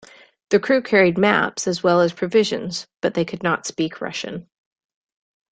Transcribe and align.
The 0.49 0.59
crew 0.59 0.81
carried 0.81 1.19
maps 1.19 1.67
as 1.67 1.83
well 1.83 2.01
as 2.01 2.11
provisions 2.11 2.87
but 3.01 3.13
they 3.13 3.23
could 3.23 3.43
not 3.43 3.67
speak 3.67 4.01
Russian. 4.01 4.49